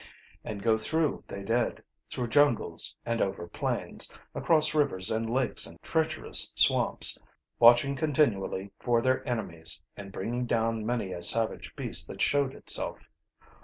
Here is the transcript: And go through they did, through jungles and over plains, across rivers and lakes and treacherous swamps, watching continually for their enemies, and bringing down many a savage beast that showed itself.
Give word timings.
And 0.43 0.63
go 0.63 0.77
through 0.79 1.23
they 1.27 1.43
did, 1.43 1.83
through 2.09 2.29
jungles 2.29 2.95
and 3.05 3.21
over 3.21 3.45
plains, 3.47 4.11
across 4.33 4.73
rivers 4.73 5.11
and 5.11 5.29
lakes 5.29 5.67
and 5.67 5.79
treacherous 5.83 6.51
swamps, 6.55 7.21
watching 7.59 7.95
continually 7.95 8.71
for 8.79 9.03
their 9.03 9.23
enemies, 9.29 9.79
and 9.95 10.11
bringing 10.11 10.47
down 10.47 10.87
many 10.87 11.11
a 11.11 11.21
savage 11.21 11.75
beast 11.75 12.07
that 12.07 12.19
showed 12.19 12.55
itself. 12.55 13.07